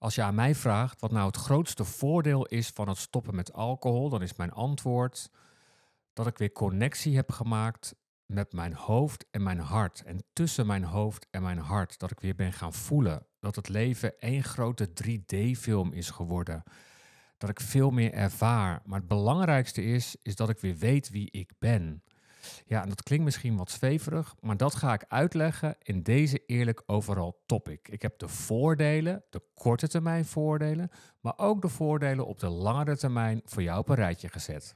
Als 0.00 0.14
je 0.14 0.22
aan 0.22 0.34
mij 0.34 0.54
vraagt 0.54 1.00
wat 1.00 1.10
nou 1.10 1.26
het 1.26 1.36
grootste 1.36 1.84
voordeel 1.84 2.46
is 2.46 2.68
van 2.68 2.88
het 2.88 2.98
stoppen 2.98 3.34
met 3.34 3.52
alcohol, 3.52 4.08
dan 4.08 4.22
is 4.22 4.36
mijn 4.36 4.52
antwoord 4.52 5.30
dat 6.12 6.26
ik 6.26 6.38
weer 6.38 6.52
connectie 6.52 7.16
heb 7.16 7.32
gemaakt 7.32 7.94
met 8.26 8.52
mijn 8.52 8.74
hoofd 8.74 9.26
en 9.30 9.42
mijn 9.42 9.58
hart. 9.58 10.02
En 10.02 10.24
tussen 10.32 10.66
mijn 10.66 10.84
hoofd 10.84 11.26
en 11.30 11.42
mijn 11.42 11.58
hart. 11.58 11.98
Dat 11.98 12.10
ik 12.10 12.20
weer 12.20 12.34
ben 12.34 12.52
gaan 12.52 12.72
voelen 12.72 13.26
dat 13.40 13.56
het 13.56 13.68
leven 13.68 14.18
één 14.18 14.44
grote 14.44 14.88
3D-film 14.88 15.92
is 15.92 16.10
geworden. 16.10 16.62
Dat 17.38 17.50
ik 17.50 17.60
veel 17.60 17.90
meer 17.90 18.12
ervaar. 18.12 18.82
Maar 18.84 18.98
het 18.98 19.08
belangrijkste 19.08 19.82
is, 19.82 20.16
is 20.22 20.36
dat 20.36 20.48
ik 20.48 20.58
weer 20.58 20.76
weet 20.76 21.10
wie 21.10 21.30
ik 21.30 21.52
ben. 21.58 22.02
Ja, 22.66 22.82
en 22.82 22.88
dat 22.88 23.02
klinkt 23.02 23.24
misschien 23.24 23.56
wat 23.56 23.70
zweverig, 23.70 24.34
maar 24.40 24.56
dat 24.56 24.74
ga 24.74 24.92
ik 24.92 25.04
uitleggen 25.08 25.76
in 25.82 26.02
deze 26.02 26.42
Eerlijk 26.46 26.82
Overal 26.86 27.42
topic. 27.46 27.88
Ik 27.88 28.02
heb 28.02 28.18
de 28.18 28.28
voordelen, 28.28 29.24
de 29.30 29.42
korte 29.54 29.88
termijn 29.88 30.24
voordelen, 30.24 30.90
maar 31.20 31.34
ook 31.36 31.62
de 31.62 31.68
voordelen 31.68 32.26
op 32.26 32.38
de 32.38 32.48
langere 32.48 32.96
termijn 32.96 33.40
voor 33.44 33.62
jou 33.62 33.78
op 33.78 33.88
een 33.88 33.94
rijtje 33.94 34.28
gezet. 34.28 34.74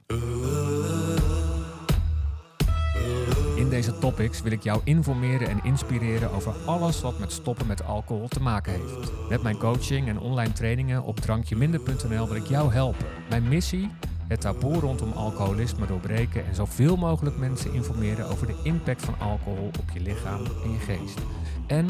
In 3.55 3.69
deze 3.69 3.97
topics 3.97 4.41
wil 4.41 4.51
ik 4.51 4.63
jou 4.63 4.81
informeren 4.83 5.49
en 5.49 5.59
inspireren 5.63 6.31
over 6.31 6.53
alles 6.65 7.01
wat 7.01 7.19
met 7.19 7.31
stoppen 7.31 7.67
met 7.67 7.83
alcohol 7.83 8.27
te 8.27 8.41
maken 8.41 8.73
heeft. 8.73 9.29
Met 9.29 9.43
mijn 9.43 9.57
coaching 9.57 10.07
en 10.07 10.19
online 10.19 10.53
trainingen 10.53 11.03
op 11.03 11.19
drankjeminder.nl 11.19 12.27
wil 12.27 12.35
ik 12.35 12.45
jou 12.47 12.73
helpen. 12.73 13.07
Mijn 13.29 13.47
missie? 13.47 13.89
Het 14.27 14.41
taboe 14.41 14.79
rondom 14.79 15.11
alcoholisme 15.11 15.87
doorbreken 15.87 16.45
en 16.45 16.55
zoveel 16.55 16.95
mogelijk 16.95 17.37
mensen 17.37 17.73
informeren 17.73 18.25
over 18.25 18.47
de 18.47 18.59
impact 18.63 19.01
van 19.01 19.19
alcohol 19.19 19.65
op 19.65 19.89
je 19.93 19.99
lichaam 19.99 20.45
en 20.63 20.71
je 20.71 20.79
geest. 20.79 21.19
En 21.67 21.87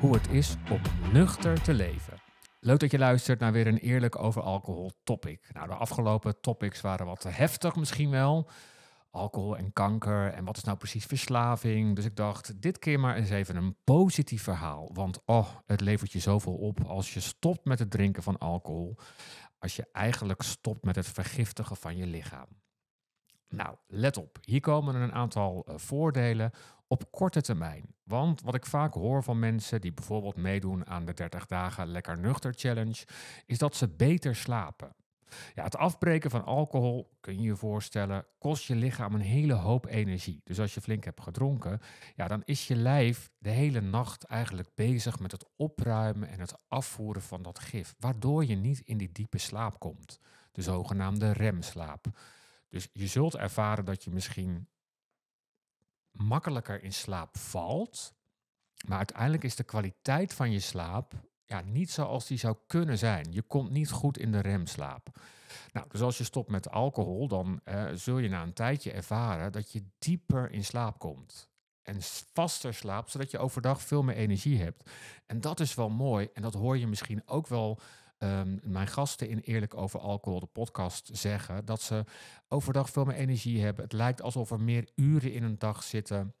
hoe 0.00 0.14
het 0.14 0.28
is 0.30 0.56
om 0.70 0.80
nuchter 1.12 1.62
te 1.62 1.74
leven. 1.74 2.14
Leuk 2.60 2.78
dat 2.78 2.90
je 2.90 2.98
luistert 2.98 3.40
naar 3.40 3.52
weer 3.52 3.66
een 3.66 3.78
eerlijk 3.78 4.18
over 4.18 4.42
alcohol 4.42 4.90
topic. 5.04 5.48
Nou, 5.52 5.68
de 5.68 5.74
afgelopen 5.74 6.40
topics 6.40 6.80
waren 6.80 7.06
wat 7.06 7.22
heftig 7.28 7.76
misschien 7.76 8.10
wel 8.10 8.48
alcohol 9.10 9.56
en 9.56 9.72
kanker 9.72 10.32
en 10.32 10.44
wat 10.44 10.56
is 10.56 10.64
nou 10.64 10.76
precies 10.76 11.04
verslaving. 11.04 11.96
Dus 11.96 12.04
ik 12.04 12.16
dacht, 12.16 12.62
dit 12.62 12.78
keer 12.78 13.00
maar 13.00 13.16
eens 13.16 13.30
even 13.30 13.56
een 13.56 13.76
positief 13.84 14.42
verhaal. 14.42 14.90
Want 14.92 15.22
oh, 15.24 15.48
het 15.66 15.80
levert 15.80 16.12
je 16.12 16.18
zoveel 16.18 16.54
op 16.54 16.80
als 16.84 17.14
je 17.14 17.20
stopt 17.20 17.64
met 17.64 17.78
het 17.78 17.90
drinken 17.90 18.22
van 18.22 18.38
alcohol. 18.38 18.96
Als 19.58 19.76
je 19.76 19.86
eigenlijk 19.92 20.42
stopt 20.42 20.84
met 20.84 20.96
het 20.96 21.06
vergiftigen 21.06 21.76
van 21.76 21.96
je 21.96 22.06
lichaam. 22.06 22.48
Nou, 23.48 23.76
let 23.86 24.16
op. 24.16 24.38
Hier 24.40 24.60
komen 24.60 24.94
een 24.94 25.12
aantal 25.12 25.64
uh, 25.68 25.74
voordelen 25.76 26.50
op 26.86 27.10
korte 27.10 27.40
termijn. 27.40 27.94
Want 28.02 28.42
wat 28.42 28.54
ik 28.54 28.66
vaak 28.66 28.94
hoor 28.94 29.22
van 29.22 29.38
mensen 29.38 29.80
die 29.80 29.92
bijvoorbeeld 29.92 30.36
meedoen 30.36 30.86
aan 30.86 31.04
de 31.04 31.14
30 31.14 31.46
dagen 31.46 31.86
lekker 31.86 32.18
nuchter 32.18 32.52
challenge, 32.56 33.06
is 33.46 33.58
dat 33.58 33.76
ze 33.76 33.88
beter 33.88 34.36
slapen. 34.36 34.96
Ja, 35.54 35.64
het 35.64 35.76
afbreken 35.76 36.30
van 36.30 36.44
alcohol, 36.44 37.16
kun 37.20 37.34
je 37.34 37.42
je 37.42 37.56
voorstellen, 37.56 38.26
kost 38.38 38.64
je 38.64 38.74
lichaam 38.74 39.14
een 39.14 39.20
hele 39.20 39.52
hoop 39.52 39.86
energie. 39.86 40.40
Dus 40.44 40.60
als 40.60 40.74
je 40.74 40.80
flink 40.80 41.04
hebt 41.04 41.20
gedronken, 41.20 41.80
ja, 42.14 42.28
dan 42.28 42.42
is 42.44 42.66
je 42.66 42.76
lijf 42.76 43.30
de 43.38 43.50
hele 43.50 43.80
nacht 43.80 44.24
eigenlijk 44.24 44.68
bezig 44.74 45.18
met 45.18 45.32
het 45.32 45.44
opruimen 45.56 46.28
en 46.28 46.40
het 46.40 46.54
afvoeren 46.68 47.22
van 47.22 47.42
dat 47.42 47.58
gif, 47.58 47.94
waardoor 47.98 48.44
je 48.44 48.56
niet 48.56 48.80
in 48.80 48.98
die 48.98 49.12
diepe 49.12 49.38
slaap 49.38 49.78
komt, 49.78 50.18
de 50.52 50.62
zogenaamde 50.62 51.32
remslaap. 51.32 52.06
Dus 52.68 52.88
je 52.92 53.06
zult 53.06 53.36
ervaren 53.36 53.84
dat 53.84 54.04
je 54.04 54.10
misschien 54.10 54.68
makkelijker 56.10 56.82
in 56.82 56.92
slaap 56.92 57.38
valt, 57.38 58.14
maar 58.86 58.96
uiteindelijk 58.96 59.44
is 59.44 59.56
de 59.56 59.64
kwaliteit 59.64 60.34
van 60.34 60.52
je 60.52 60.60
slaap 60.60 61.14
ja, 61.48 61.60
niet 61.60 61.90
zoals 61.90 62.26
die 62.26 62.38
zou 62.38 62.56
kunnen 62.66 62.98
zijn. 62.98 63.26
Je 63.30 63.42
komt 63.42 63.70
niet 63.70 63.90
goed 63.90 64.18
in 64.18 64.32
de 64.32 64.40
remslaap. 64.40 65.20
Nou, 65.72 65.86
dus 65.88 66.00
als 66.00 66.18
je 66.18 66.24
stopt 66.24 66.50
met 66.50 66.70
alcohol, 66.70 67.28
dan 67.28 67.60
eh, 67.64 67.86
zul 67.94 68.18
je 68.18 68.28
na 68.28 68.42
een 68.42 68.52
tijdje 68.52 68.92
ervaren 68.92 69.52
dat 69.52 69.72
je 69.72 69.84
dieper 69.98 70.52
in 70.52 70.64
slaap 70.64 70.98
komt. 70.98 71.50
En 71.82 71.96
vaster 72.32 72.74
slaapt, 72.74 73.10
zodat 73.10 73.30
je 73.30 73.38
overdag 73.38 73.82
veel 73.82 74.02
meer 74.02 74.16
energie 74.16 74.62
hebt. 74.62 74.90
En 75.26 75.40
dat 75.40 75.60
is 75.60 75.74
wel 75.74 75.88
mooi. 75.88 76.28
En 76.34 76.42
dat 76.42 76.54
hoor 76.54 76.78
je 76.78 76.86
misschien 76.86 77.22
ook 77.26 77.46
wel 77.46 77.78
um, 78.18 78.60
mijn 78.62 78.86
gasten 78.86 79.28
in 79.28 79.38
Eerlijk 79.38 79.76
over 79.76 80.00
Alcohol, 80.00 80.40
de 80.40 80.46
podcast, 80.46 81.10
zeggen. 81.12 81.64
Dat 81.64 81.82
ze 81.82 82.04
overdag 82.48 82.90
veel 82.90 83.04
meer 83.04 83.16
energie 83.16 83.62
hebben. 83.62 83.84
Het 83.84 83.92
lijkt 83.92 84.22
alsof 84.22 84.50
er 84.50 84.60
meer 84.60 84.88
uren 84.94 85.32
in 85.32 85.42
een 85.42 85.58
dag 85.58 85.82
zitten. 85.82 86.34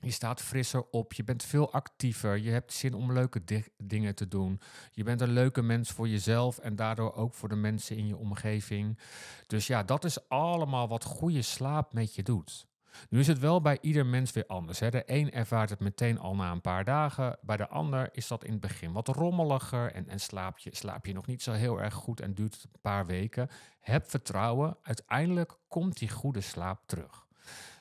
Je 0.00 0.10
staat 0.10 0.42
frisser 0.42 0.84
op, 0.90 1.12
je 1.12 1.24
bent 1.24 1.42
veel 1.42 1.72
actiever, 1.72 2.38
je 2.38 2.50
hebt 2.50 2.72
zin 2.72 2.94
om 2.94 3.12
leuke 3.12 3.64
dingen 3.76 4.14
te 4.14 4.28
doen. 4.28 4.60
Je 4.92 5.04
bent 5.04 5.20
een 5.20 5.32
leuke 5.32 5.62
mens 5.62 5.90
voor 5.90 6.08
jezelf 6.08 6.58
en 6.58 6.76
daardoor 6.76 7.14
ook 7.14 7.34
voor 7.34 7.48
de 7.48 7.56
mensen 7.56 7.96
in 7.96 8.06
je 8.06 8.16
omgeving. 8.16 8.98
Dus 9.46 9.66
ja, 9.66 9.82
dat 9.82 10.04
is 10.04 10.28
allemaal 10.28 10.88
wat 10.88 11.04
goede 11.04 11.42
slaap 11.42 11.92
met 11.92 12.14
je 12.14 12.22
doet. 12.22 12.68
Nu 13.08 13.18
is 13.18 13.26
het 13.26 13.38
wel 13.38 13.60
bij 13.60 13.78
ieder 13.80 14.06
mens 14.06 14.32
weer 14.32 14.46
anders. 14.46 14.78
Hè. 14.78 14.90
De 14.90 15.02
een 15.06 15.32
ervaart 15.32 15.70
het 15.70 15.80
meteen 15.80 16.18
al 16.18 16.34
na 16.34 16.50
een 16.50 16.60
paar 16.60 16.84
dagen. 16.84 17.38
Bij 17.42 17.56
de 17.56 17.68
ander 17.68 18.08
is 18.12 18.28
dat 18.28 18.44
in 18.44 18.52
het 18.52 18.60
begin 18.60 18.92
wat 18.92 19.08
rommeliger. 19.08 19.92
En, 19.92 20.08
en 20.08 20.20
slaap, 20.20 20.58
je, 20.58 20.76
slaap 20.76 21.06
je 21.06 21.12
nog 21.12 21.26
niet 21.26 21.42
zo 21.42 21.52
heel 21.52 21.80
erg 21.80 21.94
goed 21.94 22.20
en 22.20 22.34
duurt 22.34 22.54
het 22.54 22.64
een 22.64 22.80
paar 22.80 23.06
weken. 23.06 23.48
Heb 23.80 24.10
vertrouwen. 24.10 24.76
Uiteindelijk 24.82 25.58
komt 25.68 25.98
die 25.98 26.10
goede 26.10 26.40
slaap 26.40 26.80
terug. 26.86 27.28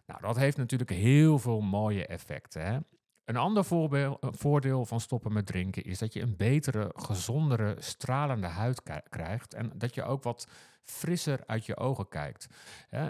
Nou, 0.09 0.21
dat 0.21 0.37
heeft 0.37 0.57
natuurlijk 0.57 0.89
heel 0.89 1.39
veel 1.39 1.61
mooie 1.61 2.05
effecten. 2.05 2.65
Hè? 2.65 2.77
Een 3.25 3.37
ander 3.37 3.65
voordeel 4.21 4.85
van 4.85 4.99
stoppen 4.99 5.33
met 5.33 5.45
drinken 5.45 5.83
is 5.83 5.99
dat 5.99 6.13
je 6.13 6.21
een 6.21 6.35
betere, 6.37 6.91
gezondere, 6.95 7.75
stralende 7.79 8.47
huid 8.47 8.81
krijgt 9.09 9.53
en 9.53 9.71
dat 9.75 9.95
je 9.95 10.03
ook 10.03 10.23
wat 10.23 10.47
frisser 10.83 11.43
uit 11.45 11.65
je 11.65 11.77
ogen 11.77 12.07
kijkt. 12.07 12.47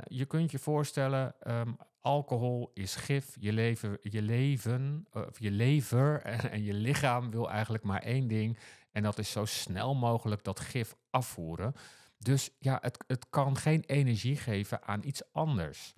Je 0.08 0.26
kunt 0.26 0.52
je 0.52 0.60
voorstellen, 0.60 1.36
um, 1.48 1.78
alcohol 2.02 2.72
is 2.74 2.96
gif, 2.96 3.36
je 3.40 3.54
leven, 3.54 3.98
je 4.02 4.22
leven, 4.22 5.08
of 5.12 5.40
je 5.40 5.52
lever 5.52 6.22
en 6.52 6.64
je 6.64 6.74
lichaam 6.74 7.32
wil 7.32 7.50
eigenlijk 7.50 7.84
maar 7.84 8.02
één 8.02 8.28
ding 8.28 8.58
en 8.92 9.04
dat 9.04 9.18
is 9.18 9.32
zo 9.32 9.46
snel 9.46 9.96
mogelijk 9.96 10.44
dat 10.44 10.60
gif 10.60 10.96
afvoeren. 11.10 11.74
Dus 12.18 12.50
ja, 12.60 12.78
het, 12.82 13.04
het 13.08 13.30
kan 13.30 13.58
geen 13.58 13.84
energie 13.86 14.36
geven 14.36 14.84
aan 14.84 15.04
iets 15.04 15.22
anders. 15.32 15.94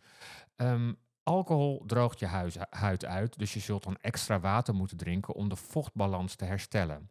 Um, 0.62 0.98
alcohol 1.24 1.84
droogt 1.86 2.20
je 2.20 2.56
huid 2.70 3.06
uit, 3.06 3.40
dus 3.40 3.54
je 3.54 3.60
zult 3.60 3.84
dan 3.84 3.98
extra 4.02 4.40
water 4.40 4.76
moeten 4.76 4.98
drinken 4.98 5.34
om 5.34 5.50
de 5.50 5.56
vochtbalans 5.56 6.36
te 6.36 6.46
herstellen. 6.46 7.10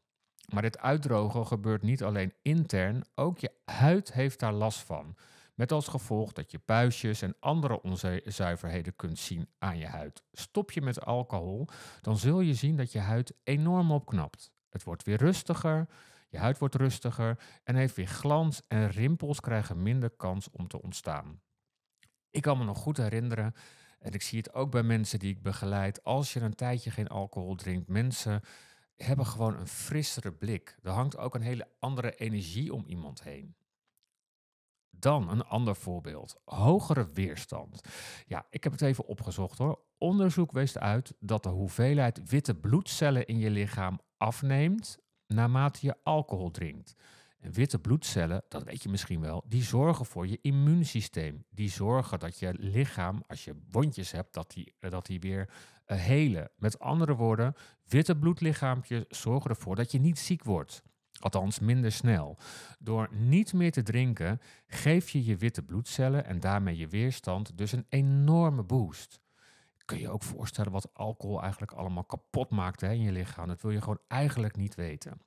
Maar 0.53 0.63
dit 0.63 0.79
uitdrogen 0.79 1.47
gebeurt 1.47 1.83
niet 1.83 2.03
alleen 2.03 2.35
intern, 2.43 3.05
ook 3.15 3.39
je 3.39 3.53
huid 3.65 4.13
heeft 4.13 4.41
daar 4.41 4.53
last 4.53 4.81
van. 4.81 5.17
Met 5.55 5.73
als 5.73 5.89
gevolg 5.89 6.33
dat 6.33 6.51
je 6.51 6.59
puistjes 6.59 7.23
en 7.23 7.37
andere 7.41 7.83
onzuiverheden 7.83 8.97
kunt 8.97 9.19
zien 9.19 9.49
aan 9.59 9.79
je 9.79 9.87
huid. 9.87 10.23
Stop 10.33 10.71
je 10.71 10.83
met 10.83 11.05
alcohol, 11.05 11.69
dan 12.01 12.19
zul 12.19 12.41
je 12.41 12.55
zien 12.55 12.77
dat 12.77 12.93
je 12.93 12.99
huid 12.99 13.35
enorm 13.45 13.93
opknapt. 13.93 14.53
Het 14.69 14.85
wordt 14.85 15.03
weer 15.03 15.17
rustiger, 15.17 15.89
je 16.29 16.39
huid 16.39 16.59
wordt 16.59 16.75
rustiger 16.75 17.39
en 17.65 17.75
heeft 17.75 17.97
weer 17.97 18.07
glans 18.07 18.63
en 18.69 18.91
rimpels 18.91 19.41
krijgen 19.41 19.83
minder 19.83 20.11
kans 20.11 20.51
om 20.51 20.69
te 20.69 20.83
ontstaan. 20.83 21.41
Ik 22.31 22.43
kan 22.43 22.59
me 22.59 22.65
nog 22.65 22.79
goed 22.79 22.97
herinneren, 22.97 23.55
en 23.99 24.13
ik 24.13 24.23
zie 24.23 24.39
het 24.39 24.55
ook 24.55 24.71
bij 24.71 24.83
mensen 24.83 25.19
die 25.19 25.31
ik 25.31 25.43
begeleid, 25.43 26.05
als 26.05 26.33
je 26.33 26.41
een 26.41 26.55
tijdje 26.55 26.91
geen 26.91 27.09
alcohol 27.09 27.55
drinkt, 27.55 27.89
mensen 27.89 28.43
hebben 28.97 29.27
gewoon 29.27 29.57
een 29.57 29.69
frissere 29.69 30.33
blik. 30.33 30.79
Er 30.83 30.91
hangt 30.91 31.17
ook 31.17 31.35
een 31.35 31.43
hele 31.43 31.69
andere 31.79 32.15
energie 32.15 32.75
om 32.75 32.85
iemand 32.87 33.23
heen. 33.23 33.55
Dan 34.91 35.31
een 35.31 35.45
ander 35.45 35.77
voorbeeld. 35.77 36.41
Hogere 36.45 37.11
weerstand. 37.13 37.81
Ja, 38.27 38.47
ik 38.51 38.65
heb 38.65 38.73
het 38.73 38.83
even 38.83 39.07
opgezocht 39.07 39.59
hoor. 39.59 39.81
Onderzoek 39.99 40.53
wees 40.53 40.79
uit 40.79 41.15
dat 41.19 41.43
de 41.43 41.49
hoeveelheid 41.49 42.29
witte 42.29 42.55
bloedcellen 42.55 43.27
in 43.27 43.39
je 43.39 43.51
lichaam 43.51 44.01
afneemt 44.17 44.99
naarmate 45.27 45.87
je 45.87 45.97
alcohol 46.03 46.51
drinkt. 46.51 46.95
Witte 47.41 47.79
bloedcellen, 47.79 48.43
dat 48.49 48.63
weet 48.63 48.83
je 48.83 48.89
misschien 48.89 49.21
wel, 49.21 49.45
die 49.47 49.63
zorgen 49.63 50.07
voor 50.07 50.27
je 50.27 50.39
immuunsysteem. 50.43 51.45
Die 51.51 51.71
zorgen 51.71 52.19
dat 52.19 52.39
je 52.39 52.55
lichaam, 52.59 53.23
als 53.27 53.45
je 53.45 53.55
wondjes 53.71 54.11
hebt, 54.11 54.35
dat 54.35 54.51
die, 54.51 54.75
dat 54.79 55.07
die 55.07 55.21
weer 55.21 55.49
uh, 55.87 55.99
helen. 55.99 56.51
Met 56.57 56.79
andere 56.79 57.15
woorden, 57.15 57.55
witte 57.89 58.17
bloedlichaampjes 58.17 59.05
zorgen 59.09 59.51
ervoor 59.51 59.77
dat 59.77 59.93
je 59.93 60.01
niet 60.01 60.19
ziek 60.19 60.45
wordt. 60.45 60.83
Althans, 61.21 61.59
minder 61.59 61.93
snel. 61.93 62.39
Door 62.79 63.09
niet 63.13 63.53
meer 63.53 63.73
te 63.73 63.83
drinken, 63.83 64.41
geef 64.67 65.11
je 65.11 65.25
je 65.25 65.37
witte 65.37 65.63
bloedcellen 65.63 66.25
en 66.25 66.41
daarmee 66.41 66.77
je 66.77 66.89
weerstand 66.89 67.59
dus 67.59 67.73
een 67.73 67.87
enorme 67.89 68.63
boost. 68.63 69.21
Kun 69.85 69.99
je 69.99 70.09
ook 70.09 70.23
voorstellen 70.23 70.73
wat 70.73 70.95
alcohol 70.95 71.43
eigenlijk 71.43 71.73
allemaal 71.73 72.05
kapot 72.05 72.51
maakt 72.51 72.81
hè, 72.81 72.93
in 72.93 73.03
je 73.03 73.13
lichaam? 73.13 73.49
Dat 73.49 73.61
wil 73.61 73.71
je 73.71 73.81
gewoon 73.81 74.01
eigenlijk 74.09 74.57
niet 74.57 74.75
weten. 74.75 75.21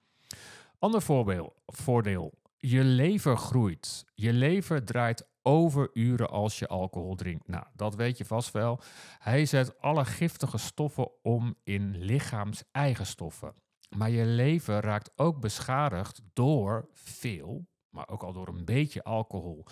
Ander 0.83 1.01
voorbeeld, 1.01 1.53
voordeel. 1.65 2.33
Je 2.57 2.83
lever 2.83 3.37
groeit. 3.37 4.05
Je 4.13 4.33
lever 4.33 4.85
draait 4.85 5.27
over 5.41 5.89
uren 5.93 6.29
als 6.29 6.59
je 6.59 6.67
alcohol 6.67 7.15
drinkt. 7.15 7.47
Nou, 7.47 7.65
dat 7.75 7.95
weet 7.95 8.17
je 8.17 8.25
vast 8.25 8.51
wel. 8.51 8.79
Hij 9.19 9.45
zet 9.45 9.79
alle 9.79 10.05
giftige 10.05 10.57
stoffen 10.57 11.11
om 11.21 11.55
in 11.63 11.97
lichaams-eigen 11.97 13.05
stoffen. 13.05 13.53
Maar 13.89 14.09
je 14.09 14.25
leven 14.25 14.79
raakt 14.79 15.11
ook 15.15 15.39
beschadigd 15.39 16.21
door 16.33 16.87
veel, 16.91 17.67
maar 17.89 18.09
ook 18.09 18.23
al 18.23 18.33
door 18.33 18.47
een 18.47 18.65
beetje 18.65 19.03
alcohol. 19.03 19.65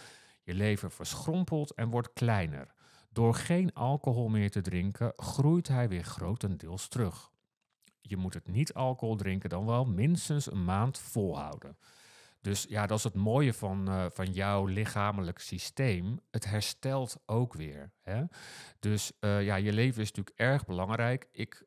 Je 0.44 0.54
leven 0.54 0.92
verschrompelt 0.92 1.74
en 1.74 1.90
wordt 1.90 2.14
kleiner. 2.14 2.74
Door 3.10 3.36
geen 3.36 3.74
alcohol 3.74 4.30
meer 4.30 4.52
te 4.52 4.62
drinken, 4.62 5.14
groeit 5.16 5.68
hij 5.68 5.90
weer 5.90 6.04
grotendeels 6.04 6.88
terug. 6.88 7.32
Je 8.02 8.18
moet 8.18 8.34
het 8.34 8.48
niet 8.48 8.74
alcohol 8.74 9.16
drinken 9.16 9.50
dan 9.50 9.66
wel 9.66 9.86
minstens 9.86 10.52
een 10.52 10.66
maand 10.66 11.00
volhouden. 11.00 11.78
Dus 12.42 12.66
ja, 12.70 12.86
dat 12.86 12.98
is 12.98 13.04
het 13.04 13.14
mooie 13.14 13.54
van, 13.54 13.90
uh, 13.90 14.06
van 14.10 14.32
jouw 14.32 14.66
lichamelijk 14.66 15.40
systeem. 15.40 16.20
Het 16.32 16.46
herstelt 16.46 17.18
ook 17.26 17.54
weer. 17.54 17.92
Hè? 18.02 18.24
Dus 18.80 19.12
uh, 19.20 19.44
ja, 19.44 19.56
je 19.56 19.74
leven 19.74 20.02
is 20.02 20.12
natuurlijk 20.12 20.40
erg 20.40 20.66
belangrijk. 20.66 21.28
Ik 21.32 21.66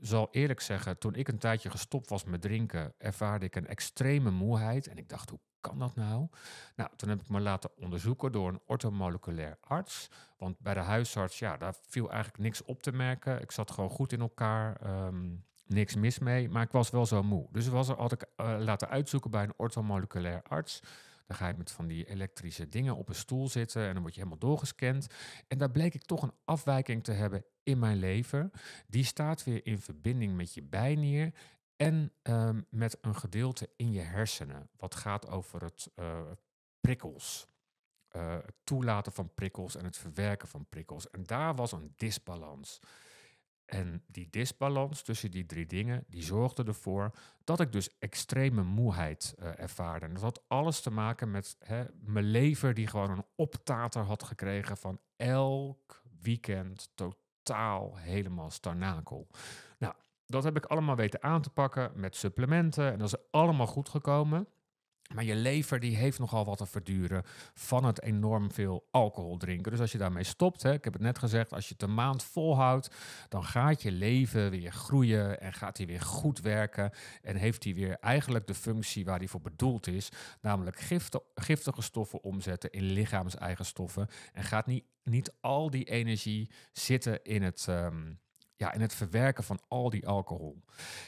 zal 0.00 0.28
eerlijk 0.30 0.60
zeggen, 0.60 0.98
toen 0.98 1.14
ik 1.14 1.28
een 1.28 1.38
tijdje 1.38 1.70
gestopt 1.70 2.08
was 2.08 2.24
met 2.24 2.40
drinken, 2.40 2.94
ervaarde 2.98 3.44
ik 3.44 3.56
een 3.56 3.66
extreme 3.66 4.30
moeheid. 4.30 4.86
En 4.86 4.96
ik 4.96 5.08
dacht, 5.08 5.30
hoe 5.30 5.40
kan 5.60 5.78
dat 5.78 5.94
nou? 5.94 6.28
Nou, 6.76 6.90
toen 6.96 7.08
heb 7.08 7.20
ik 7.20 7.28
me 7.28 7.40
laten 7.40 7.76
onderzoeken 7.76 8.32
door 8.32 8.48
een 8.48 8.60
ortomoleculair 8.66 9.58
arts. 9.60 10.10
Want 10.38 10.58
bij 10.58 10.74
de 10.74 10.80
huisarts, 10.80 11.38
ja, 11.38 11.56
daar 11.56 11.74
viel 11.88 12.10
eigenlijk 12.10 12.42
niks 12.42 12.64
op 12.64 12.82
te 12.82 12.92
merken. 12.92 13.40
Ik 13.40 13.50
zat 13.50 13.70
gewoon 13.70 13.90
goed 13.90 14.12
in 14.12 14.20
elkaar. 14.20 14.80
Um, 15.06 15.44
niks 15.70 15.94
mis 15.94 16.18
mee, 16.18 16.48
maar 16.48 16.62
ik 16.62 16.72
was 16.72 16.90
wel 16.90 17.06
zo 17.06 17.22
moe. 17.22 17.46
Dus 17.50 17.68
was 17.68 17.88
er, 17.88 18.12
ik 18.12 18.26
uh, 18.36 18.56
laten 18.58 18.88
uitzoeken 18.88 19.30
bij 19.30 19.42
een 19.42 19.54
ortomoleculair 19.56 20.42
arts. 20.42 20.80
Dan 21.26 21.36
ga 21.36 21.48
je 21.48 21.54
met 21.56 21.70
van 21.70 21.86
die 21.86 22.08
elektrische 22.08 22.68
dingen 22.68 22.96
op 22.96 23.08
een 23.08 23.14
stoel 23.14 23.48
zitten 23.48 23.86
en 23.86 23.92
dan 23.92 24.02
word 24.02 24.14
je 24.14 24.20
helemaal 24.20 24.48
doorgescand. 24.48 25.06
En 25.48 25.58
daar 25.58 25.70
bleek 25.70 25.94
ik 25.94 26.02
toch 26.02 26.22
een 26.22 26.34
afwijking 26.44 27.04
te 27.04 27.12
hebben 27.12 27.44
in 27.62 27.78
mijn 27.78 27.96
lever. 27.96 28.50
Die 28.86 29.04
staat 29.04 29.44
weer 29.44 29.66
in 29.66 29.80
verbinding 29.80 30.36
met 30.36 30.54
je 30.54 30.62
bijnier 30.62 31.32
en 31.76 32.12
um, 32.22 32.66
met 32.70 32.98
een 33.00 33.16
gedeelte 33.16 33.68
in 33.76 33.92
je 33.92 34.00
hersenen. 34.00 34.68
Wat 34.76 34.94
gaat 34.94 35.28
over 35.28 35.62
het 35.62 35.90
uh, 35.96 36.20
prikkels. 36.80 37.46
Uh, 38.16 38.32
het 38.32 38.54
toelaten 38.64 39.12
van 39.12 39.34
prikkels 39.34 39.76
en 39.76 39.84
het 39.84 39.96
verwerken 39.96 40.48
van 40.48 40.66
prikkels. 40.68 41.10
En 41.10 41.24
daar 41.24 41.54
was 41.54 41.72
een 41.72 41.92
disbalans. 41.96 42.80
En 43.70 44.02
die 44.06 44.28
disbalans 44.30 45.02
tussen 45.02 45.30
die 45.30 45.46
drie 45.46 45.66
dingen, 45.66 46.04
die 46.08 46.22
zorgde 46.22 46.64
ervoor 46.64 47.10
dat 47.44 47.60
ik 47.60 47.72
dus 47.72 47.98
extreme 47.98 48.62
moeheid 48.62 49.34
uh, 49.38 49.58
ervaarde. 49.58 50.06
En 50.06 50.12
dat 50.12 50.22
had 50.22 50.42
alles 50.48 50.80
te 50.80 50.90
maken 50.90 51.30
met 51.30 51.56
hè, 51.58 51.84
mijn 52.00 52.24
lever 52.24 52.74
die 52.74 52.86
gewoon 52.86 53.10
een 53.10 53.24
optater 53.34 54.02
had 54.02 54.22
gekregen 54.22 54.76
van 54.76 55.00
elk 55.16 56.02
weekend 56.20 56.90
totaal 56.94 57.96
helemaal 57.96 58.50
starnakel. 58.50 59.28
Nou, 59.78 59.94
dat 60.26 60.44
heb 60.44 60.56
ik 60.56 60.64
allemaal 60.64 60.96
weten 60.96 61.22
aan 61.22 61.42
te 61.42 61.50
pakken 61.50 61.92
met 61.94 62.16
supplementen 62.16 62.92
en 62.92 62.98
dat 62.98 63.08
is 63.08 63.30
allemaal 63.30 63.66
goed 63.66 63.88
gekomen. 63.88 64.48
Maar 65.14 65.24
je 65.24 65.34
lever 65.34 65.80
die 65.80 65.96
heeft 65.96 66.18
nogal 66.18 66.44
wat 66.44 66.58
te 66.58 66.66
verduren 66.66 67.22
van 67.54 67.84
het 67.84 68.02
enorm 68.02 68.52
veel 68.52 68.86
alcohol 68.90 69.36
drinken. 69.36 69.70
Dus 69.70 69.80
als 69.80 69.92
je 69.92 69.98
daarmee 69.98 70.24
stopt, 70.24 70.62
hè, 70.62 70.72
ik 70.72 70.84
heb 70.84 70.92
het 70.92 71.02
net 71.02 71.18
gezegd, 71.18 71.52
als 71.52 71.68
je 71.68 71.72
het 71.72 71.82
een 71.82 71.94
maand 71.94 72.22
volhoudt, 72.22 72.90
dan 73.28 73.44
gaat 73.44 73.82
je 73.82 73.92
leven 73.92 74.50
weer 74.50 74.72
groeien 74.72 75.40
en 75.40 75.52
gaat 75.52 75.76
hij 75.76 75.86
weer 75.86 76.00
goed 76.00 76.40
werken. 76.40 76.92
En 77.22 77.36
heeft 77.36 77.64
hij 77.64 77.74
weer 77.74 77.96
eigenlijk 78.00 78.46
de 78.46 78.54
functie 78.54 79.04
waar 79.04 79.18
hij 79.18 79.28
voor 79.28 79.40
bedoeld 79.40 79.86
is, 79.86 80.08
namelijk 80.40 80.80
giftige 81.34 81.82
stoffen 81.82 82.22
omzetten 82.22 82.70
in 82.70 82.82
lichaamseigenstoffen. 82.82 84.08
En 84.32 84.44
gaat 84.44 84.66
niet, 84.66 84.84
niet 85.02 85.34
al 85.40 85.70
die 85.70 85.84
energie 85.84 86.50
zitten 86.72 87.22
in 87.22 87.42
het. 87.42 87.66
Um, 87.68 88.20
ja, 88.60 88.72
in 88.72 88.80
het 88.80 88.94
verwerken 88.94 89.44
van 89.44 89.60
al 89.68 89.90
die 89.90 90.06
alcohol. 90.08 90.62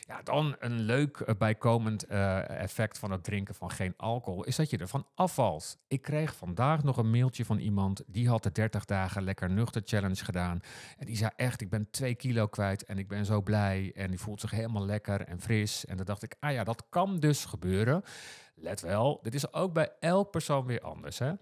Ja, 0.06 0.22
dan 0.22 0.56
een 0.58 0.80
leuk 0.80 1.18
uh, 1.18 1.34
bijkomend 1.38 2.10
uh, 2.10 2.48
effect 2.48 2.98
van 2.98 3.10
het 3.10 3.24
drinken 3.24 3.54
van 3.54 3.70
geen 3.70 3.94
alcohol 3.96 4.44
is 4.44 4.56
dat 4.56 4.70
je 4.70 4.78
ervan 4.78 5.06
afvalt. 5.14 5.78
Ik 5.88 6.02
kreeg 6.02 6.36
vandaag 6.36 6.82
nog 6.82 6.96
een 6.96 7.10
mailtje 7.10 7.44
van 7.44 7.58
iemand 7.58 8.02
die 8.06 8.28
had 8.28 8.42
de 8.42 8.52
30 8.52 8.84
dagen 8.84 9.22
lekker 9.22 9.50
nuchter 9.50 9.82
challenge 9.84 10.24
gedaan. 10.24 10.60
En 10.98 11.06
die 11.06 11.16
zei 11.16 11.30
echt, 11.36 11.60
ik 11.60 11.70
ben 11.70 11.90
twee 11.90 12.14
kilo 12.14 12.46
kwijt 12.46 12.84
en 12.84 12.98
ik 12.98 13.08
ben 13.08 13.24
zo 13.24 13.42
blij 13.42 13.92
en 13.94 14.10
die 14.10 14.20
voelt 14.20 14.40
zich 14.40 14.50
helemaal 14.50 14.84
lekker 14.84 15.20
en 15.20 15.40
fris. 15.40 15.84
En 15.84 15.96
dan 15.96 16.06
dacht 16.06 16.22
ik, 16.22 16.36
ah 16.40 16.52
ja, 16.52 16.64
dat 16.64 16.84
kan 16.88 17.20
dus 17.20 17.44
gebeuren. 17.44 18.02
Let 18.54 18.80
wel, 18.80 19.18
dit 19.22 19.34
is 19.34 19.52
ook 19.52 19.72
bij 19.72 19.92
elk 20.00 20.30
persoon 20.30 20.66
weer 20.66 20.80
anders. 20.80 21.18
Hè? 21.18 21.32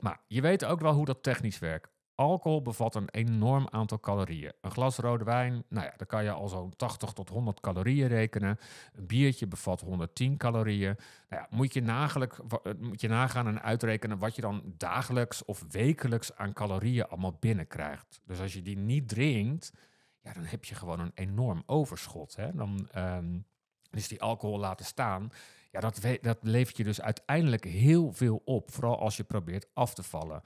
Maar 0.00 0.20
je 0.26 0.40
weet 0.40 0.64
ook 0.64 0.80
wel 0.80 0.92
hoe 0.92 1.04
dat 1.04 1.22
technisch 1.22 1.58
werkt. 1.58 1.93
Alcohol 2.14 2.62
bevat 2.62 2.94
een 2.94 3.08
enorm 3.10 3.68
aantal 3.70 4.00
calorieën. 4.00 4.52
Een 4.60 4.70
glas 4.70 4.96
rode 4.96 5.24
wijn, 5.24 5.64
nou 5.68 5.86
ja, 5.86 5.94
dan 5.96 6.06
kan 6.06 6.24
je 6.24 6.30
al 6.30 6.48
zo'n 6.48 6.76
80 6.76 7.12
tot 7.12 7.28
100 7.28 7.60
calorieën 7.60 8.08
rekenen. 8.08 8.58
Een 8.94 9.06
biertje 9.06 9.46
bevat 9.46 9.80
110 9.80 10.36
calorieën. 10.36 10.96
Nou 11.28 11.42
ja, 11.42 11.56
moet, 11.56 11.74
je 11.74 11.82
eh, 11.82 12.72
moet 12.78 13.00
je 13.00 13.08
nagaan 13.08 13.46
en 13.46 13.62
uitrekenen 13.62 14.18
wat 14.18 14.34
je 14.34 14.40
dan 14.40 14.62
dagelijks 14.76 15.44
of 15.44 15.64
wekelijks 15.70 16.36
aan 16.36 16.52
calorieën 16.52 17.08
allemaal 17.08 17.36
binnenkrijgt. 17.40 18.20
Dus 18.24 18.40
als 18.40 18.52
je 18.52 18.62
die 18.62 18.76
niet 18.76 19.08
drinkt, 19.08 19.72
ja, 20.20 20.32
dan 20.32 20.44
heb 20.44 20.64
je 20.64 20.74
gewoon 20.74 21.00
een 21.00 21.12
enorm 21.14 21.62
overschot. 21.66 22.36
Hè? 22.36 22.54
Dan 22.54 22.88
um, 22.96 23.44
die 23.90 24.22
alcohol 24.22 24.58
laten 24.58 24.86
staan. 24.86 25.30
Ja, 25.70 25.80
dat, 25.80 26.00
dat 26.20 26.38
levert 26.40 26.76
je 26.76 26.84
dus 26.84 27.00
uiteindelijk 27.00 27.64
heel 27.64 28.12
veel 28.12 28.42
op. 28.44 28.72
Vooral 28.72 28.98
als 28.98 29.16
je 29.16 29.24
probeert 29.24 29.66
af 29.72 29.94
te 29.94 30.02
vallen. 30.02 30.42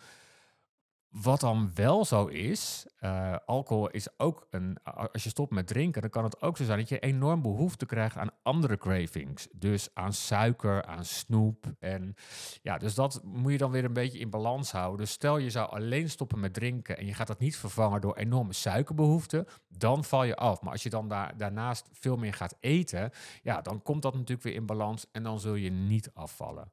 Wat 1.11 1.41
dan 1.41 1.71
wel 1.75 2.05
zo 2.05 2.27
is, 2.27 2.87
uh, 3.01 3.37
alcohol 3.47 3.91
is 3.91 4.19
ook 4.19 4.47
een. 4.51 4.79
Als 5.13 5.25
je 5.25 5.29
stopt 5.29 5.53
met 5.53 5.67
drinken, 5.67 6.01
dan 6.01 6.11
kan 6.11 6.25
het 6.25 6.43
ook 6.43 6.57
zo 6.57 6.65
zijn 6.65 6.79
dat 6.79 6.89
je 6.89 6.99
enorm 6.99 7.43
behoefte 7.43 7.87
krijgt 7.87 8.17
aan 8.17 8.31
andere 8.43 8.77
cravings. 8.77 9.49
Dus 9.53 9.89
aan 9.95 10.13
suiker, 10.13 10.85
aan 10.85 11.05
snoep. 11.05 11.73
En 11.79 12.15
ja, 12.63 12.79
dus 12.79 12.95
dat 12.95 13.21
moet 13.25 13.53
je 13.53 13.59
dan 13.59 13.71
weer 13.71 13.85
een 13.85 13.93
beetje 13.93 14.19
in 14.19 14.31
balans 14.31 14.73
houden. 14.73 14.99
Dus 14.99 15.11
stel 15.11 15.39
je 15.39 15.51
zou 15.51 15.71
alleen 15.71 16.11
stoppen 16.11 16.41
met 16.41 16.55
drinken 16.55 16.99
en 16.99 17.07
je 17.07 17.15
gaat 17.15 17.27
dat 17.27 17.39
niet 17.39 17.57
vervangen 17.57 18.01
door 18.01 18.17
enorme 18.17 18.53
suikerbehoeften, 18.53 19.47
dan 19.69 20.05
val 20.05 20.25
je 20.25 20.37
af. 20.37 20.63
Maar 20.63 20.73
als 20.73 20.83
je 20.83 20.91
dan 20.91 21.09
daar, 21.09 21.37
daarnaast 21.37 21.89
veel 21.93 22.17
meer 22.17 22.35
gaat 22.35 22.57
eten, 22.61 23.11
ja, 23.43 23.61
dan 23.61 23.83
komt 23.83 24.03
dat 24.03 24.13
natuurlijk 24.13 24.43
weer 24.43 24.55
in 24.55 24.67
balans 24.67 25.07
en 25.13 25.23
dan 25.23 25.41
zul 25.41 25.55
je 25.55 25.71
niet 25.71 26.11
afvallen. 26.15 26.71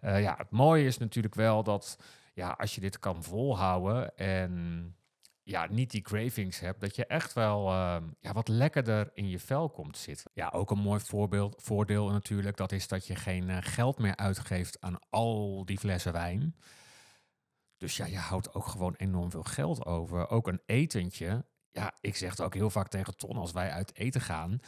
Uh, 0.00 0.20
ja, 0.22 0.34
het 0.36 0.50
mooie 0.50 0.84
is 0.84 0.98
natuurlijk 0.98 1.34
wel 1.34 1.62
dat 1.62 1.98
ja, 2.36 2.50
als 2.50 2.74
je 2.74 2.80
dit 2.80 2.98
kan 2.98 3.22
volhouden 3.22 4.16
en 4.16 4.94
ja, 5.42 5.66
niet 5.70 5.90
die 5.90 6.02
cravings 6.02 6.60
hebt, 6.60 6.80
dat 6.80 6.96
je 6.96 7.06
echt 7.06 7.32
wel 7.32 7.68
uh, 7.68 7.96
ja, 8.20 8.32
wat 8.32 8.48
lekkerder 8.48 9.10
in 9.14 9.28
je 9.28 9.38
vel 9.38 9.70
komt 9.70 9.96
zitten. 9.96 10.30
Ja, 10.34 10.48
ook 10.48 10.70
een 10.70 10.78
mooi 10.78 11.00
voorbeeld, 11.00 11.62
voordeel 11.62 12.10
natuurlijk, 12.10 12.56
dat 12.56 12.72
is 12.72 12.88
dat 12.88 13.06
je 13.06 13.14
geen 13.14 13.48
uh, 13.48 13.56
geld 13.60 13.98
meer 13.98 14.16
uitgeeft 14.16 14.80
aan 14.80 14.98
al 15.10 15.64
die 15.64 15.78
flessen 15.78 16.12
wijn. 16.12 16.56
Dus 17.76 17.96
ja, 17.96 18.06
je 18.06 18.18
houdt 18.18 18.54
ook 18.54 18.66
gewoon 18.66 18.94
enorm 18.96 19.30
veel 19.30 19.44
geld 19.44 19.84
over. 19.84 20.28
Ook 20.28 20.48
een 20.48 20.62
etentje. 20.66 21.44
Ja, 21.70 21.94
ik 22.00 22.16
zeg 22.16 22.30
het 22.30 22.40
ook 22.40 22.54
heel 22.54 22.70
vaak 22.70 22.88
tegen 22.88 23.16
Ton 23.16 23.36
als 23.36 23.52
wij 23.52 23.70
uit 23.70 23.94
eten 23.94 24.20
gaan. 24.20 24.60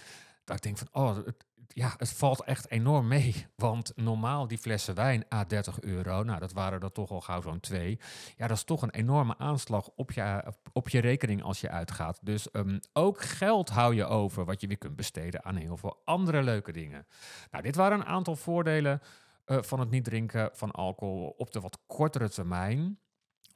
Dat 0.45 0.57
ik 0.57 0.63
denk 0.63 0.79
van, 0.79 0.89
oh, 0.93 1.17
het, 1.17 1.47
ja, 1.75 1.95
het 1.97 2.13
valt 2.13 2.45
echt 2.45 2.71
enorm 2.71 3.09
mee. 3.09 3.47
Want 3.57 3.93
normaal 3.97 4.47
die 4.47 4.59
flessen 4.59 4.95
wijn 4.95 5.25
a 5.35 5.45
30 5.45 5.81
euro, 5.81 6.23
nou 6.23 6.41
dat 6.41 6.53
waren 6.53 6.81
er 6.81 6.93
toch 6.93 7.11
al 7.11 7.21
gauw 7.21 7.41
zo'n 7.41 7.61
twee. 7.61 7.99
Ja, 8.37 8.47
dat 8.47 8.57
is 8.57 8.65
toch 8.65 8.83
een 8.83 8.91
enorme 8.91 9.39
aanslag 9.39 9.89
op 9.97 10.13
je, 10.13 10.53
op 10.73 10.89
je 10.89 11.01
rekening 11.01 11.43
als 11.43 11.61
je 11.61 11.71
uitgaat. 11.71 12.19
Dus 12.23 12.49
um, 12.53 12.81
ook 12.93 13.21
geld 13.21 13.69
hou 13.69 13.95
je 13.95 14.05
over 14.05 14.45
wat 14.45 14.61
je 14.61 14.67
weer 14.67 14.79
kunt 14.79 14.97
besteden 14.97 15.45
aan 15.45 15.57
heel 15.57 15.77
veel 15.77 16.01
andere 16.05 16.43
leuke 16.43 16.73
dingen. 16.73 17.07
Nou, 17.51 17.63
dit 17.63 17.75
waren 17.75 18.01
een 18.01 18.07
aantal 18.07 18.37
voordelen 18.37 19.01
uh, 19.47 19.63
van 19.63 19.81
het 19.81 19.91
niet 19.91 20.05
drinken 20.05 20.51
van 20.53 20.71
alcohol 20.71 21.35
op 21.37 21.53
de 21.53 21.61
wat 21.61 21.79
kortere 21.87 22.29
termijn. 22.29 22.99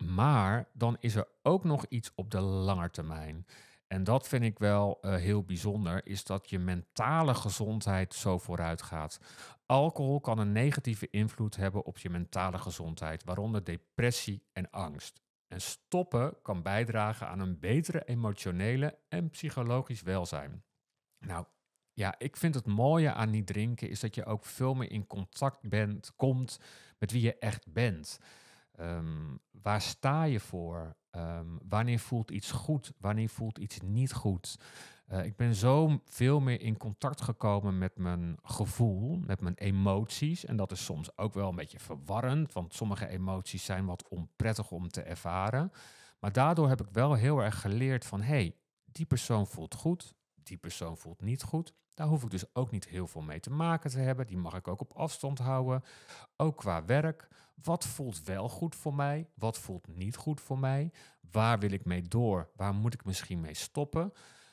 Maar 0.05 0.69
dan 0.73 0.97
is 1.01 1.15
er 1.15 1.29
ook 1.43 1.65
nog 1.65 1.85
iets 1.89 2.13
op 2.15 2.31
de 2.31 2.41
lange 2.41 2.91
termijn. 2.91 3.47
En 3.93 4.05
dat 4.05 4.29
vind 4.29 4.45
ik 4.45 4.59
wel 4.59 4.99
uh, 5.03 5.15
heel 5.15 5.45
bijzonder, 5.45 6.07
is 6.07 6.25
dat 6.25 6.51
je 6.51 6.59
mentale 6.59 7.35
gezondheid 7.35 8.15
zo 8.15 8.39
vooruit 8.39 8.83
gaat. 8.83 9.21
Alcohol 9.67 10.21
kan 10.21 10.39
een 10.39 10.53
negatieve 10.53 11.11
invloed 11.11 11.57
hebben 11.57 11.85
op 11.85 11.99
je 11.99 12.11
mentale 12.11 12.59
gezondheid, 12.59 13.25
waaronder 13.25 13.65
depressie 13.65 14.43
en 14.53 14.71
angst. 14.71 15.23
En 15.49 15.61
stoppen 15.61 16.37
kan 16.43 16.63
bijdragen 16.63 17.29
aan 17.29 17.41
een 17.41 17.59
betere 17.59 18.05
emotionele 18.05 18.99
en 19.09 19.31
psychologisch 19.31 20.03
welzijn. 20.03 20.65
Nou, 21.19 21.47
ja, 21.93 22.15
ik 22.19 22.37
vind 22.37 22.55
het 22.55 22.67
mooie 22.67 23.13
aan 23.13 23.31
niet 23.31 23.47
drinken 23.47 23.89
is 23.89 24.01
dat 24.01 24.15
je 24.15 24.25
ook 24.25 24.45
veel 24.45 24.75
meer 24.75 24.91
in 24.91 25.07
contact 25.07 25.69
bent, 25.69 26.13
komt 26.17 26.61
met 26.99 27.13
wie 27.13 27.23
je 27.23 27.39
echt 27.39 27.73
bent. 27.73 28.19
Um, 28.81 29.41
waar 29.51 29.81
sta 29.81 30.25
je 30.25 30.41
voor? 30.41 30.97
Um, 31.17 31.59
wanneer 31.69 31.99
voelt 31.99 32.31
iets 32.31 32.51
goed? 32.51 32.93
Wanneer 32.99 33.29
voelt 33.29 33.59
iets 33.59 33.81
niet 33.81 34.13
goed? 34.13 34.59
Uh, 35.09 35.25
ik 35.25 35.37
ben 35.37 35.55
zo 35.55 36.01
veel 36.05 36.41
meer 36.41 36.61
in 36.61 36.77
contact 36.77 37.21
gekomen 37.21 37.79
met 37.79 37.97
mijn 37.97 38.37
gevoel, 38.43 39.17
met 39.17 39.41
mijn 39.41 39.55
emoties. 39.55 40.45
En 40.45 40.57
dat 40.57 40.73
is 40.73 40.85
soms 40.85 41.17
ook 41.17 41.35
wel 41.35 41.49
een 41.49 41.57
beetje 41.57 41.79
verwarrend, 41.79 42.53
want 42.53 42.75
sommige 42.75 43.09
emoties 43.09 43.65
zijn 43.65 43.87
wat 43.87 44.09
onprettig 44.09 44.71
om 44.71 44.89
te 44.89 45.03
ervaren. 45.03 45.73
Maar 46.21 46.33
daardoor 46.33 46.69
heb 46.69 46.81
ik 46.81 46.89
wel 46.93 47.15
heel 47.15 47.39
erg 47.43 47.61
geleerd 47.61 48.05
van, 48.05 48.21
hé, 48.21 48.27
hey, 48.27 48.57
die 48.85 49.07
persoon 49.07 49.47
voelt 49.47 49.75
goed, 49.75 50.15
die 50.35 50.57
persoon 50.57 50.97
voelt 50.97 51.23
niet 51.23 51.43
goed. 51.43 51.75
Daar 52.03 52.11
hoef 52.11 52.23
ik 52.23 52.31
dus 52.31 52.55
ook 52.55 52.71
niet 52.71 52.89
heel 52.89 53.07
veel 53.07 53.21
mee 53.21 53.41
te 53.41 53.51
maken 53.51 53.91
te 53.91 53.99
hebben. 53.99 54.27
Die 54.27 54.37
mag 54.37 54.55
ik 54.55 54.69
ook 54.69 54.81
op 54.81 54.93
afstand 54.93 55.39
houden. 55.39 55.83
Ook 56.37 56.57
qua 56.57 56.85
werk. 56.85 57.29
Wat 57.63 57.87
voelt 57.87 58.23
wel 58.23 58.49
goed 58.49 58.75
voor 58.75 58.95
mij? 58.95 59.29
Wat 59.35 59.59
voelt 59.59 59.89
niet 59.89 60.17
goed 60.17 60.41
voor 60.41 60.59
mij? 60.59 60.93
Waar 61.31 61.59
wil 61.59 61.71
ik 61.71 61.85
mee 61.85 62.03
door? 62.03 62.51
Waar 62.57 62.75
moet 62.75 62.95
ik 62.95 63.05
misschien 63.05 63.41
mee 63.41 63.55
stoppen? 63.55 64.13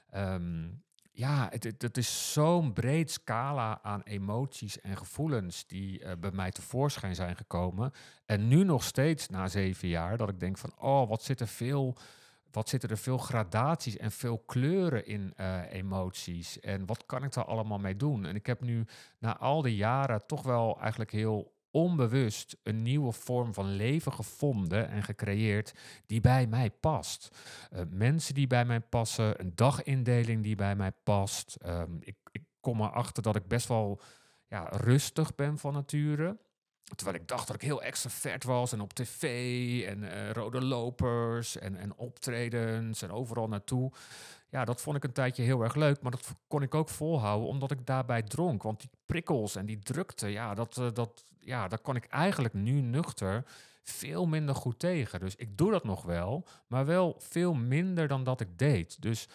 Ehm, 0.10 0.68
ja, 1.12 1.48
het, 1.50 1.98
is 1.98 2.34
zo'n 2.34 2.74
breed 2.74 3.12
scala 3.12 3.80
aan 3.82 4.02
emoties 4.02 4.82
en 4.82 4.98
gevoelens 4.98 5.68
die 5.68 6.00
uh, 6.00 6.12
bij 6.20 6.32
mij 6.32 6.52
tevoorschijn 6.52 7.16
zijn 7.16 7.36
gekomen. 7.36 7.92
En 8.26 8.48
nu 8.48 8.64
nog 8.64 8.84
steeds 8.84 9.30
na 9.30 9.48
zeven 9.48 9.88
jaar, 9.88 10.18
dat 10.18 10.30
ik 10.30 10.40
denk 10.40 10.58
van, 10.58 10.74
oh, 10.78 11.10
wat 11.10 11.24
zit 11.24 11.40
er 11.40 11.48
veel, 11.48 11.98
wat 12.52 12.70
zitten 12.70 12.90
er 12.90 12.98
veel 12.98 13.18
gradaties 13.18 13.98
en 13.98 14.12
veel 14.12 14.38
kleuren 14.38 15.06
in 15.06 15.34
uh, 15.38 15.62
emoties. 15.72 16.60
En 16.60 16.86
wat 16.86 17.06
kan 17.06 17.24
ik 17.24 17.34
daar 17.34 17.46
allemaal 17.46 17.80
mee 17.80 17.96
doen? 17.96 18.26
En 18.26 18.36
ik 18.36 18.46
heb 18.46 18.62
nu 18.62 18.86
na 19.20 19.38
al 19.38 19.62
die 19.62 19.76
jaren 19.76 20.26
toch 20.26 20.44
wel 20.44 20.80
eigenlijk 20.80 21.12
heel 21.12 21.58
onbewust 21.72 22.58
een 22.64 22.82
nieuwe 22.82 23.12
vorm 23.12 23.54
van 23.54 23.76
leven 23.76 24.14
gevonden 24.14 24.90
en 24.90 25.04
gecreëerd 25.04 25.74
die 26.06 26.22
bij 26.22 26.48
mij 26.48 26.72
past. 26.72 27.38
Uh, 27.74 27.82
mensen 27.90 28.34
die 28.34 28.48
bij 28.48 28.66
mij 28.66 28.80
passen, 28.80 29.40
een 29.40 29.52
dagindeling 29.56 30.44
die 30.44 30.56
bij 30.56 30.76
mij 30.76 30.92
past. 31.04 31.58
Um, 31.66 31.98
ik, 32.02 32.16
ik 32.32 32.44
kom 32.60 32.82
erachter 32.82 33.24
dat 33.24 33.36
ik 33.36 33.48
best 33.48 33.68
wel 33.68 34.02
ja, 34.48 34.68
rustig 34.70 35.36
ben 35.36 35.58
van 35.58 35.74
nature. 35.74 36.38
Terwijl 36.96 37.18
ik 37.18 37.28
dacht 37.28 37.48
dat 37.48 37.56
ik 37.56 37.62
heel 37.62 37.82
extravert 37.82 38.44
was 38.44 38.72
en 38.72 38.82
op 38.82 38.94
tv 38.94 39.24
en 39.86 40.04
uh, 40.04 40.32
rode 40.32 40.66
lopers 40.66 41.58
en, 41.58 41.76
en 41.76 41.96
optredens 41.96 43.02
en 43.02 43.12
overal 43.12 43.48
naartoe. 43.48 43.92
Ja, 44.50 44.66
dat 44.66 44.82
vond 44.82 44.96
ik 44.96 45.04
een 45.04 45.12
tijdje 45.12 45.44
heel 45.44 45.64
erg 45.64 45.76
leuk, 45.76 46.02
maar 46.02 46.12
dat 46.12 46.36
kon 46.48 46.62
ik 46.62 46.76
ook 46.76 46.90
volhouden 46.90 47.48
omdat 47.48 47.72
ik 47.72 47.86
daarbij 47.86 48.24
dronk. 48.24 48.64
Want 48.64 48.80
die 48.80 48.90
prikkels 49.06 49.56
en 49.56 49.66
die 49.66 49.80
drukte, 49.80 50.28
ja, 50.28 50.54
dat, 50.54 50.78
uh, 50.78 50.88
dat, 50.94 51.24
ja, 51.40 51.68
daar 51.68 51.80
kan 51.80 51.96
ik 51.96 52.06
eigenlijk 52.06 52.54
nu 52.54 52.82
nuchter 52.82 53.46
veel 53.84 54.26
minder 54.26 54.56
goed 54.56 54.80
tegen. 54.80 55.20
Dus 55.20 55.36
ik 55.36 55.58
doe 55.58 55.72
dat 55.72 55.84
nog 55.84 56.04
wel, 56.04 56.46
maar 56.68 56.86
wel 56.86 57.16
veel 57.20 57.54
minder 57.54 58.08
dan 58.08 58.24
dat 58.24 58.42
ik 58.42 58.58
deed. 58.58 59.02
Dus 59.02 59.28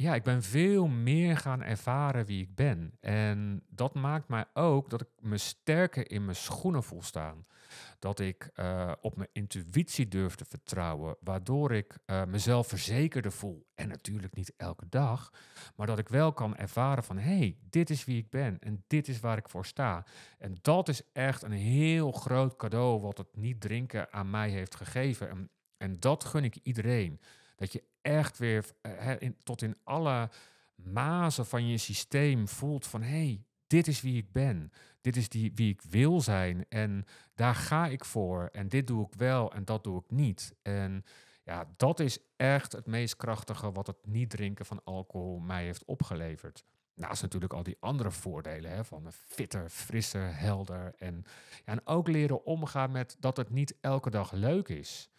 ja, 0.00 0.14
ik 0.14 0.22
ben 0.22 0.42
veel 0.42 0.86
meer 0.86 1.36
gaan 1.36 1.62
ervaren 1.62 2.26
wie 2.26 2.42
ik 2.42 2.54
ben. 2.54 2.92
En 3.00 3.62
dat 3.68 3.94
maakt 3.94 4.28
mij 4.28 4.44
ook 4.54 4.90
dat 4.90 5.00
ik 5.00 5.08
me 5.18 5.38
sterker 5.38 6.10
in 6.10 6.24
mijn 6.24 6.36
schoenen 6.36 6.82
voel 6.82 7.02
staan. 7.02 7.46
Dat 7.98 8.20
ik 8.20 8.50
uh, 8.56 8.92
op 9.00 9.16
mijn 9.16 9.28
intuïtie 9.32 10.08
durf 10.08 10.34
te 10.34 10.44
vertrouwen, 10.44 11.16
waardoor 11.20 11.72
ik 11.72 11.98
uh, 12.06 12.24
mezelf 12.24 12.66
verzekerder 12.66 13.32
voel. 13.32 13.66
En 13.74 13.88
natuurlijk 13.88 14.34
niet 14.34 14.52
elke 14.56 14.88
dag, 14.88 15.32
maar 15.76 15.86
dat 15.86 15.98
ik 15.98 16.08
wel 16.08 16.32
kan 16.32 16.56
ervaren 16.56 17.04
van 17.04 17.18
hé, 17.18 17.36
hey, 17.36 17.56
dit 17.70 17.90
is 17.90 18.04
wie 18.04 18.18
ik 18.18 18.30
ben 18.30 18.58
en 18.60 18.84
dit 18.86 19.08
is 19.08 19.20
waar 19.20 19.36
ik 19.36 19.48
voor 19.48 19.66
sta. 19.66 20.04
En 20.38 20.56
dat 20.62 20.88
is 20.88 21.02
echt 21.12 21.42
een 21.42 21.52
heel 21.52 22.12
groot 22.12 22.56
cadeau 22.56 23.00
wat 23.00 23.18
het 23.18 23.36
niet 23.36 23.60
drinken 23.60 24.12
aan 24.12 24.30
mij 24.30 24.50
heeft 24.50 24.74
gegeven. 24.74 25.30
En, 25.30 25.50
en 25.76 26.00
dat 26.00 26.24
gun 26.24 26.44
ik 26.44 26.58
iedereen. 26.62 27.20
Dat 27.60 27.72
je 27.72 27.82
echt 28.02 28.38
weer 28.38 28.64
in, 29.18 29.36
tot 29.42 29.62
in 29.62 29.76
alle 29.84 30.30
mazen 30.74 31.46
van 31.46 31.68
je 31.68 31.78
systeem 31.78 32.48
voelt 32.48 32.86
van 32.86 33.02
hé, 33.02 33.08
hey, 33.08 33.44
dit 33.66 33.86
is 33.86 34.00
wie 34.00 34.16
ik 34.16 34.32
ben. 34.32 34.72
Dit 35.00 35.16
is 35.16 35.28
die, 35.28 35.52
wie 35.54 35.72
ik 35.72 35.82
wil 35.82 36.20
zijn. 36.20 36.66
En 36.68 37.04
daar 37.34 37.54
ga 37.54 37.86
ik 37.86 38.04
voor. 38.04 38.48
En 38.52 38.68
dit 38.68 38.86
doe 38.86 39.06
ik 39.06 39.14
wel 39.14 39.52
en 39.52 39.64
dat 39.64 39.84
doe 39.84 39.98
ik 39.98 40.10
niet. 40.10 40.54
En 40.62 41.04
ja, 41.44 41.68
dat 41.76 42.00
is 42.00 42.18
echt 42.36 42.72
het 42.72 42.86
meest 42.86 43.16
krachtige 43.16 43.72
wat 43.72 43.86
het 43.86 44.06
niet 44.06 44.30
drinken 44.30 44.66
van 44.66 44.84
alcohol 44.84 45.38
mij 45.38 45.64
heeft 45.64 45.84
opgeleverd. 45.84 46.64
Naast 46.94 47.22
natuurlijk 47.22 47.52
al 47.52 47.62
die 47.62 47.76
andere 47.80 48.10
voordelen 48.10 48.70
hè, 48.70 48.84
van 48.84 49.12
fitter, 49.12 49.68
frisser, 49.68 50.38
helder. 50.38 50.94
En, 50.98 51.24
ja, 51.64 51.72
en 51.72 51.86
ook 51.86 52.08
leren 52.08 52.44
omgaan 52.44 52.90
met 52.90 53.16
dat 53.18 53.36
het 53.36 53.50
niet 53.50 53.74
elke 53.80 54.10
dag 54.10 54.32
leuk 54.32 54.68
is. 54.68 55.10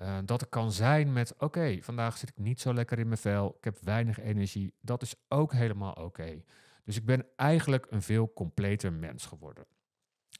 Uh, 0.00 0.18
dat 0.24 0.40
het 0.40 0.50
kan 0.50 0.72
zijn 0.72 1.12
met, 1.12 1.34
oké, 1.38 1.78
vandaag 1.80 2.16
zit 2.16 2.28
ik 2.28 2.38
niet 2.38 2.60
zo 2.60 2.74
lekker 2.74 2.98
in 2.98 3.06
mijn 3.06 3.20
vel, 3.20 3.54
ik 3.58 3.64
heb 3.64 3.78
weinig 3.80 4.20
energie. 4.20 4.74
Dat 4.80 5.02
is 5.02 5.14
ook 5.28 5.52
helemaal 5.52 5.92
oké. 5.92 6.42
Dus 6.84 6.96
ik 6.96 7.04
ben 7.04 7.26
eigenlijk 7.36 7.86
een 7.90 8.02
veel 8.02 8.32
completer 8.32 8.92
mens 8.92 9.26
geworden. 9.26 9.66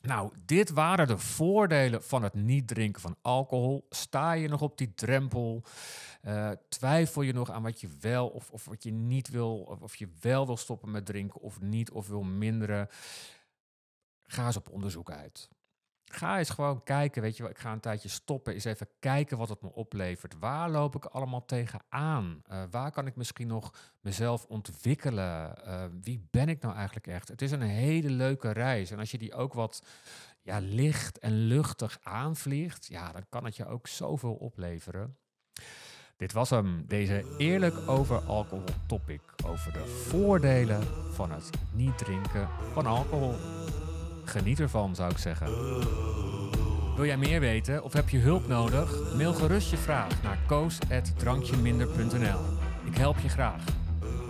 Nou, 0.02 0.32
dit 0.44 0.70
waren 0.70 1.06
de 1.06 1.18
voordelen 1.18 2.02
van 2.02 2.22
het 2.22 2.34
niet 2.34 2.68
drinken 2.68 3.02
van 3.02 3.16
alcohol. 3.22 3.86
Sta 3.90 4.32
je 4.32 4.48
nog 4.48 4.62
op 4.62 4.78
die 4.78 4.94
drempel? 4.94 5.62
Uh, 6.22 6.50
twijfel 6.68 7.22
je 7.22 7.32
nog 7.32 7.50
aan 7.50 7.62
wat 7.62 7.80
je 7.80 7.88
wel 8.00 8.28
of, 8.28 8.50
of 8.50 8.64
wat 8.64 8.82
je 8.82 8.92
niet 8.92 9.28
wil, 9.28 9.58
of, 9.58 9.80
of 9.80 9.96
je 9.96 10.08
wel 10.20 10.46
wil 10.46 10.56
stoppen 10.56 10.90
met 10.90 11.06
drinken 11.06 11.40
of 11.40 11.60
niet, 11.60 11.90
of 11.90 12.08
wil 12.08 12.22
minderen? 12.22 12.88
Ga 14.22 14.46
eens 14.46 14.56
op 14.56 14.70
onderzoek 14.70 15.10
uit 15.10 15.48
ga 16.14 16.38
eens 16.38 16.50
gewoon 16.50 16.82
kijken, 16.82 17.22
weet 17.22 17.36
je 17.36 17.42
wel, 17.42 17.52
ik 17.52 17.58
ga 17.58 17.72
een 17.72 17.80
tijdje 17.80 18.08
stoppen, 18.08 18.52
eens 18.52 18.64
even 18.64 18.88
kijken 18.98 19.38
wat 19.38 19.48
het 19.48 19.62
me 19.62 19.72
oplevert. 19.72 20.38
Waar 20.38 20.70
loop 20.70 20.94
ik 20.94 21.04
allemaal 21.04 21.44
tegenaan? 21.44 22.42
Uh, 22.50 22.62
waar 22.70 22.90
kan 22.90 23.06
ik 23.06 23.16
misschien 23.16 23.46
nog 23.46 23.74
mezelf 24.00 24.44
ontwikkelen? 24.44 25.54
Uh, 25.66 25.84
wie 26.02 26.26
ben 26.30 26.48
ik 26.48 26.62
nou 26.62 26.74
eigenlijk 26.74 27.06
echt? 27.06 27.28
Het 27.28 27.42
is 27.42 27.50
een 27.50 27.60
hele 27.62 28.10
leuke 28.10 28.50
reis. 28.50 28.90
En 28.90 28.98
als 28.98 29.10
je 29.10 29.18
die 29.18 29.34
ook 29.34 29.52
wat 29.52 29.82
ja, 30.42 30.58
licht 30.58 31.18
en 31.18 31.32
luchtig 31.32 31.98
aanvliegt, 32.02 32.86
ja, 32.86 33.12
dan 33.12 33.26
kan 33.28 33.44
het 33.44 33.56
je 33.56 33.66
ook 33.66 33.86
zoveel 33.86 34.34
opleveren. 34.34 35.16
Dit 36.16 36.32
was 36.32 36.50
hem, 36.50 36.84
deze 36.86 37.34
eerlijk 37.38 37.88
over 37.88 38.18
alcohol 38.18 38.64
topic. 38.86 39.20
Over 39.46 39.72
de 39.72 40.04
voordelen 40.08 40.82
van 41.12 41.30
het 41.30 41.50
niet 41.72 41.98
drinken 41.98 42.48
van 42.72 42.86
alcohol. 42.86 43.34
Geniet 44.24 44.60
ervan, 44.60 44.94
zou 44.94 45.10
ik 45.10 45.18
zeggen. 45.18 45.46
Wil 46.96 47.04
jij 47.04 47.16
meer 47.16 47.40
weten 47.40 47.82
of 47.82 47.92
heb 47.92 48.08
je 48.08 48.18
hulp 48.18 48.48
nodig? 48.48 49.14
Mail 49.16 49.32
gerust 49.32 49.70
je 49.70 49.76
vraag 49.76 50.22
naar 50.22 50.38
koos.drankjeminder.nl. 50.46 52.40
Ik 52.84 52.96
help 52.96 53.18
je 53.18 53.28
graag. 53.28 53.64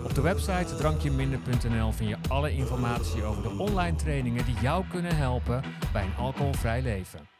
Op 0.03 0.15
de 0.15 0.21
website 0.21 0.75
drankjeminder.nl 0.75 1.91
vind 1.91 2.09
je 2.09 2.17
alle 2.29 2.51
informatie 2.51 3.23
over 3.23 3.43
de 3.43 3.49
online 3.57 3.95
trainingen 3.95 4.45
die 4.45 4.55
jou 4.61 4.85
kunnen 4.91 5.15
helpen 5.15 5.63
bij 5.93 6.03
een 6.03 6.15
alcoholvrij 6.17 6.81
leven. 6.81 7.34